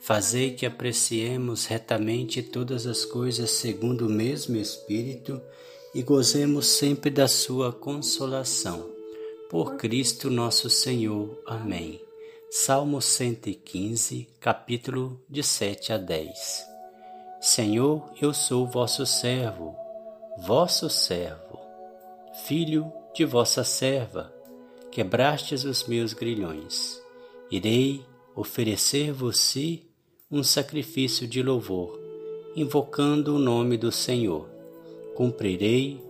Fazei 0.00 0.52
que 0.52 0.64
apreciemos 0.64 1.66
retamente 1.66 2.42
todas 2.42 2.86
as 2.86 3.04
coisas 3.04 3.50
segundo 3.50 4.06
o 4.06 4.10
mesmo 4.10 4.56
Espírito 4.56 5.40
e 5.94 6.02
gozemos 6.02 6.66
sempre 6.68 7.10
da 7.10 7.28
Sua 7.28 7.70
consolação. 7.70 8.90
Por 9.50 9.76
Cristo 9.76 10.30
nosso 10.30 10.70
Senhor. 10.70 11.38
Amém. 11.46 12.00
Salmo 12.50 13.00
115, 13.00 14.26
capítulo 14.40 15.20
de 15.28 15.42
7 15.42 15.92
a 15.92 15.98
10. 15.98 16.66
Senhor, 17.40 18.10
eu 18.20 18.32
sou 18.32 18.66
vosso 18.66 19.04
servo, 19.04 19.76
vosso 20.38 20.88
servo, 20.88 21.60
filho 22.46 22.90
de 23.14 23.24
vossa 23.26 23.64
serva, 23.64 24.34
quebrastes 24.90 25.64
os 25.64 25.84
meus 25.84 26.14
grilhões. 26.14 27.00
Irei 27.50 28.04
oferecer-vos-se 28.34 29.89
um 30.30 30.44
sacrifício 30.44 31.26
de 31.26 31.42
louvor, 31.42 31.98
invocando 32.54 33.34
o 33.34 33.38
nome 33.38 33.76
do 33.76 33.90
Senhor. 33.90 34.48
Cumprirei 35.16 36.00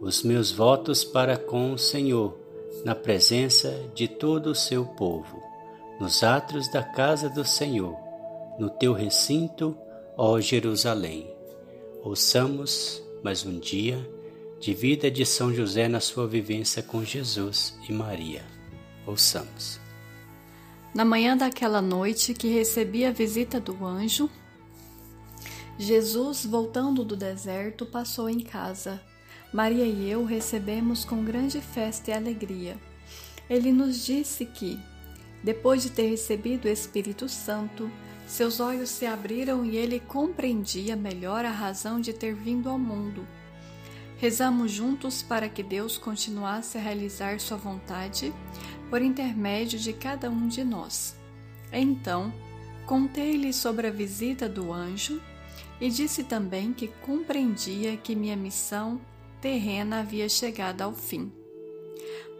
os 0.00 0.22
meus 0.22 0.50
votos 0.50 1.04
para 1.04 1.36
com 1.36 1.72
o 1.72 1.78
Senhor, 1.78 2.38
na 2.82 2.94
presença 2.94 3.90
de 3.94 4.08
todo 4.08 4.50
o 4.50 4.54
seu 4.54 4.86
povo, 4.86 5.42
nos 6.00 6.22
atos 6.22 6.70
da 6.72 6.82
casa 6.82 7.28
do 7.28 7.44
Senhor, 7.44 7.94
no 8.58 8.70
teu 8.70 8.94
recinto, 8.94 9.76
ó 10.16 10.40
Jerusalém. 10.40 11.30
Ouçamos 12.02 13.02
mais 13.22 13.44
um 13.44 13.58
dia 13.58 13.98
de 14.58 14.72
vida 14.72 15.10
de 15.10 15.26
São 15.26 15.52
José 15.52 15.88
na 15.88 16.00
sua 16.00 16.26
vivência 16.26 16.82
com 16.82 17.04
Jesus 17.04 17.78
e 17.86 17.92
Maria. 17.92 18.42
Ouçamos. 19.06 19.87
Na 20.94 21.04
manhã 21.04 21.36
daquela 21.36 21.82
noite 21.82 22.32
que 22.32 22.48
recebi 22.48 23.04
a 23.04 23.12
visita 23.12 23.60
do 23.60 23.84
anjo, 23.84 24.30
Jesus, 25.78 26.44
voltando 26.44 27.04
do 27.04 27.14
deserto, 27.14 27.86
passou 27.86 28.28
em 28.28 28.40
casa. 28.40 29.00
Maria 29.52 29.84
e 29.84 30.10
eu 30.10 30.24
recebemos 30.24 31.04
com 31.04 31.22
grande 31.22 31.60
festa 31.60 32.10
e 32.10 32.14
alegria. 32.14 32.76
Ele 33.48 33.70
nos 33.70 34.04
disse 34.04 34.44
que, 34.44 34.78
depois 35.42 35.82
de 35.82 35.90
ter 35.90 36.08
recebido 36.08 36.64
o 36.64 36.70
Espírito 36.70 37.28
Santo, 37.28 37.90
seus 38.26 38.58
olhos 38.58 38.90
se 38.90 39.06
abriram 39.06 39.64
e 39.64 39.76
ele 39.76 40.00
compreendia 40.00 40.96
melhor 40.96 41.44
a 41.44 41.50
razão 41.50 42.00
de 42.00 42.12
ter 42.12 42.34
vindo 42.34 42.68
ao 42.68 42.78
mundo. 42.78 43.26
Rezamos 44.18 44.72
juntos 44.72 45.22
para 45.22 45.48
que 45.48 45.62
Deus 45.62 45.96
continuasse 45.96 46.76
a 46.76 46.80
realizar 46.80 47.38
Sua 47.38 47.56
vontade 47.56 48.34
por 48.88 49.02
intermédio 49.02 49.78
de 49.78 49.92
cada 49.92 50.30
um 50.30 50.48
de 50.48 50.64
nós. 50.64 51.16
Então, 51.72 52.32
contei-lhe 52.86 53.52
sobre 53.52 53.86
a 53.86 53.90
visita 53.90 54.48
do 54.48 54.72
anjo 54.72 55.20
e 55.80 55.90
disse 55.90 56.24
também 56.24 56.72
que 56.72 56.88
compreendia 56.88 57.96
que 57.96 58.14
minha 58.14 58.36
missão 58.36 59.00
terrena 59.40 60.00
havia 60.00 60.28
chegado 60.28 60.82
ao 60.82 60.92
fim, 60.92 61.30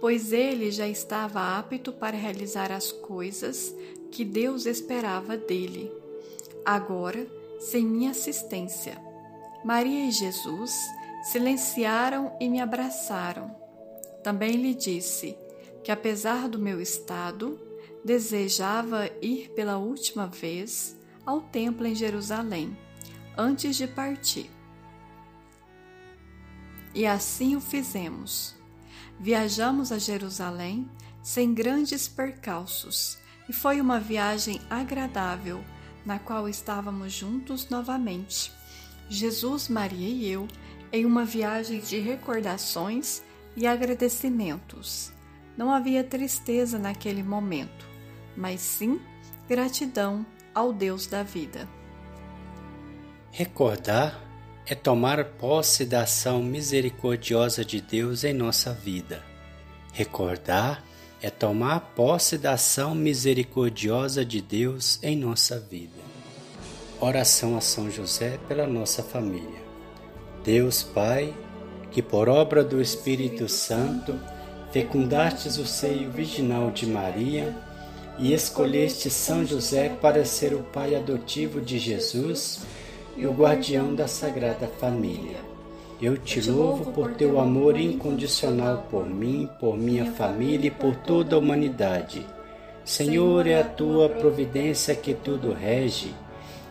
pois 0.00 0.32
ele 0.32 0.70
já 0.70 0.88
estava 0.88 1.58
apto 1.58 1.92
para 1.92 2.16
realizar 2.16 2.72
as 2.72 2.90
coisas 2.90 3.74
que 4.10 4.24
Deus 4.24 4.64
esperava 4.66 5.36
dele, 5.36 5.92
agora 6.64 7.26
sem 7.58 7.84
minha 7.84 8.12
assistência. 8.12 8.96
Maria 9.64 10.06
e 10.06 10.12
Jesus 10.12 10.72
silenciaram 11.24 12.32
e 12.40 12.48
me 12.48 12.60
abraçaram. 12.60 13.54
Também 14.22 14.52
lhe 14.52 14.74
disse 14.74 15.36
que, 15.86 15.92
apesar 15.92 16.48
do 16.48 16.58
meu 16.58 16.80
estado, 16.80 17.60
desejava 18.04 19.08
ir 19.22 19.50
pela 19.50 19.76
última 19.76 20.26
vez 20.26 20.96
ao 21.24 21.40
templo 21.40 21.86
em 21.86 21.94
Jerusalém, 21.94 22.76
antes 23.38 23.76
de 23.76 23.86
partir. 23.86 24.50
E 26.92 27.06
assim 27.06 27.54
o 27.54 27.60
fizemos. 27.60 28.56
Viajamos 29.20 29.92
a 29.92 29.98
Jerusalém 29.98 30.90
sem 31.22 31.54
grandes 31.54 32.08
percalços, 32.08 33.18
e 33.48 33.52
foi 33.52 33.80
uma 33.80 34.00
viagem 34.00 34.60
agradável, 34.68 35.62
na 36.04 36.18
qual 36.18 36.48
estávamos 36.48 37.12
juntos 37.12 37.70
novamente. 37.70 38.50
Jesus, 39.08 39.68
Maria 39.68 40.08
e 40.08 40.28
eu, 40.28 40.48
em 40.92 41.06
uma 41.06 41.24
viagem 41.24 41.78
de 41.78 42.00
recordações 42.00 43.22
e 43.56 43.68
agradecimentos. 43.68 45.14
Não 45.56 45.70
havia 45.70 46.04
tristeza 46.04 46.78
naquele 46.78 47.22
momento, 47.22 47.86
mas 48.36 48.60
sim 48.60 49.00
gratidão 49.48 50.26
ao 50.54 50.72
Deus 50.72 51.06
da 51.06 51.22
vida. 51.22 51.68
Recordar 53.30 54.22
é 54.66 54.74
tomar 54.74 55.24
posse 55.24 55.84
da 55.84 56.02
ação 56.02 56.42
misericordiosa 56.42 57.64
de 57.64 57.80
Deus 57.80 58.24
em 58.24 58.32
nossa 58.32 58.72
vida. 58.72 59.22
Recordar 59.92 60.82
é 61.22 61.30
tomar 61.30 61.80
posse 61.94 62.36
da 62.36 62.52
ação 62.52 62.94
misericordiosa 62.94 64.24
de 64.24 64.40
Deus 64.40 64.98
em 65.02 65.16
nossa 65.16 65.58
vida. 65.58 66.04
Oração 67.00 67.56
a 67.56 67.60
São 67.60 67.90
José 67.90 68.38
pela 68.48 68.66
nossa 68.66 69.02
família. 69.02 69.64
Deus 70.44 70.82
Pai, 70.82 71.34
que 71.90 72.02
por 72.02 72.28
obra 72.28 72.64
do 72.64 72.80
Espírito 72.80 73.48
Santo 73.48 74.18
fecundastes 74.76 75.56
o 75.56 75.64
seio 75.64 76.10
virginal 76.10 76.70
de 76.70 76.86
Maria 76.86 77.56
e 78.18 78.34
escolheste 78.34 79.08
São 79.08 79.42
José 79.42 79.88
para 80.02 80.22
ser 80.22 80.52
o 80.52 80.58
pai 80.64 80.94
adotivo 80.94 81.62
de 81.62 81.78
Jesus 81.78 82.60
e 83.16 83.26
o 83.26 83.32
guardião 83.32 83.94
da 83.94 84.06
Sagrada 84.06 84.66
Família. 84.66 85.38
Eu 85.98 86.18
te 86.18 86.42
louvo 86.42 86.92
por 86.92 87.14
teu 87.14 87.40
amor 87.40 87.80
incondicional 87.80 88.86
por 88.90 89.08
mim, 89.08 89.48
por 89.58 89.78
minha 89.78 90.12
família 90.12 90.68
e 90.68 90.70
por 90.70 90.94
toda 90.94 91.36
a 91.36 91.38
humanidade. 91.38 92.26
Senhor, 92.84 93.46
é 93.46 93.58
a 93.58 93.64
tua 93.64 94.10
providência 94.10 94.94
que 94.94 95.14
tudo 95.14 95.54
rege. 95.54 96.14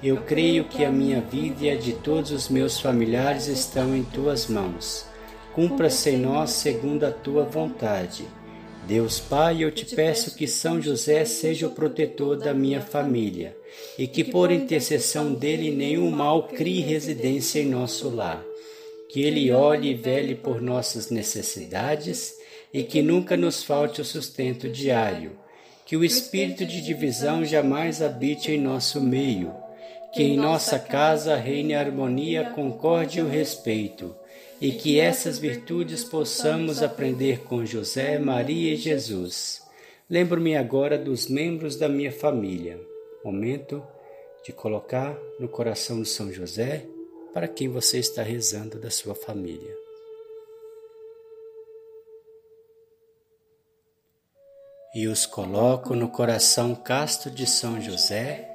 Eu 0.03 0.17
creio 0.17 0.65
que 0.65 0.85
a 0.85 0.91
minha 0.91 1.21
vida 1.21 1.65
e 1.65 1.71
a 1.71 1.75
de 1.75 1.93
todos 1.93 2.29
os 2.29 2.49
meus 2.49 2.79
familiares 2.79 3.47
estão 3.47 3.95
em 3.95 4.03
tuas 4.03 4.45
mãos 4.45 5.07
cumpra-se 5.55 6.09
em 6.09 6.17
nós 6.17 6.49
segundo 6.49 7.05
a 7.05 7.11
tua 7.11 7.45
vontade. 7.45 8.27
Deus 8.85 9.21
Pai, 9.21 9.63
eu 9.63 9.71
te 9.71 9.95
peço 9.95 10.35
que 10.35 10.47
São 10.47 10.81
José 10.81 11.23
seja 11.23 11.65
o 11.65 11.71
protetor 11.71 12.37
da 12.37 12.53
minha 12.53 12.81
família 12.81 13.55
e 13.97 14.05
que 14.05 14.21
por 14.21 14.51
intercessão 14.51 15.33
dele 15.33 15.71
nenhum 15.71 16.11
mal 16.11 16.49
crie 16.49 16.81
residência 16.81 17.61
em 17.61 17.67
nosso 17.67 18.09
lar. 18.09 18.43
Que 19.09 19.21
ele 19.21 19.49
olhe 19.49 19.91
e 19.91 19.93
vele 19.93 20.35
por 20.35 20.61
nossas 20.61 21.09
necessidades 21.09 22.35
e 22.73 22.83
que 22.83 23.01
nunca 23.01 23.37
nos 23.37 23.63
falte 23.63 24.01
o 24.01 24.05
sustento 24.05 24.67
diário. 24.67 25.39
Que 25.85 25.95
o 25.95 26.03
espírito 26.03 26.65
de 26.65 26.81
divisão 26.81 27.45
jamais 27.45 28.01
habite 28.01 28.51
em 28.51 28.59
nosso 28.59 28.99
meio. 28.99 29.53
Que 30.13 30.21
em 30.21 30.37
nossa 30.37 30.77
casa 30.77 31.37
reine 31.37 31.73
a 31.73 31.79
harmonia, 31.79 32.49
concórdia 32.49 33.21
e 33.21 33.23
o 33.23 33.29
respeito 33.29 34.13
e 34.61 34.71
que 34.71 34.99
essas 34.99 35.37
virtudes 35.37 36.03
possamos 36.03 36.81
aprender 36.81 37.41
com 37.43 37.65
José, 37.65 38.17
Maria 38.17 38.73
e 38.73 38.77
Jesus. 38.77 39.61
Lembro-me 40.09 40.55
agora 40.55 40.97
dos 40.97 41.27
membros 41.27 41.75
da 41.75 41.89
minha 41.89 42.11
família. 42.11 42.79
Momento 43.23 43.85
de 44.45 44.53
colocar 44.53 45.17
no 45.39 45.47
coração 45.47 46.01
de 46.01 46.07
São 46.07 46.31
José 46.31 46.85
para 47.33 47.47
quem 47.47 47.67
você 47.67 47.99
está 47.99 48.21
rezando 48.21 48.79
da 48.79 48.89
sua 48.89 49.15
família. 49.15 49.75
E 54.93 55.07
os 55.07 55.25
coloco 55.25 55.93
no 55.93 56.07
coração 56.07 56.73
casto 56.73 57.29
de 57.29 57.45
São 57.45 57.81
José 57.81 58.54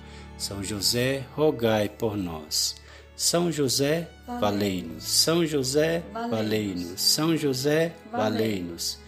São 0.37 0.63
José, 0.63 1.23
rogai 1.35 1.89
por 1.89 2.17
nós. 2.17 2.75
São 3.15 3.51
José, 3.51 4.07
valei-nos. 4.39 5.03
São 5.03 5.45
José, 5.45 6.03
valei-nos. 6.11 6.99
São 6.99 7.37
José, 7.37 7.93
valei-nos. 8.11 8.99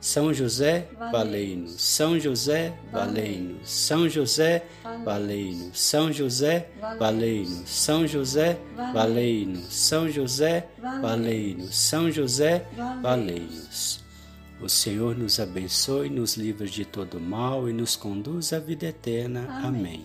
São 0.00 0.32
José, 0.32 0.88
valei-nos. 1.12 1.80
São 1.80 2.18
José, 2.18 2.72
valei-nos. 2.90 3.70
São 3.70 4.08
José, 4.08 4.64
valei-nos. 5.04 5.78
São 5.78 6.10
José, 6.10 6.66
valei-nos. 6.98 7.68
São 7.68 8.08
José, 8.08 8.58
valei-nos. 8.94 9.72
São 9.72 10.08
José, 10.08 10.66
valei-nos. 11.02 11.76
São 11.76 12.10
José, 12.10 12.66
valei-nos. 13.02 14.00
O 14.60 14.68
Senhor 14.68 15.16
nos 15.16 15.38
abençoe, 15.38 16.10
nos 16.10 16.36
livre 16.36 16.68
de 16.68 16.84
todo 16.84 17.20
mal 17.20 17.68
e 17.68 17.72
nos 17.72 17.94
conduz 17.94 18.52
à 18.52 18.58
vida 18.58 18.86
eterna. 18.86 19.46
Amém. 19.62 20.04